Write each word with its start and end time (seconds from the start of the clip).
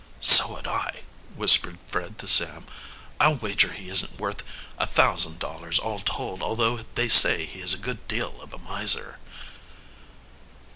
"So 0.19 0.53
would 0.53 0.65
I," 0.65 1.01
whispered 1.35 1.77
Fred 1.85 2.17
to 2.17 2.27
Sam. 2.27 2.65
"I'll 3.19 3.35
wager 3.35 3.71
he 3.71 3.87
isn't 3.87 4.19
worth 4.19 4.41
a 4.79 4.87
thousand 4.87 5.37
dollars 5.37 5.77
all 5.77 5.99
told 5.99 6.41
although 6.41 6.77
they 6.77 7.07
say 7.07 7.45
he 7.45 7.61
is 7.61 7.75
a 7.75 7.77
good 7.77 8.07
deal 8.07 8.41
of 8.41 8.51
a 8.51 8.57
miser." 8.57 9.19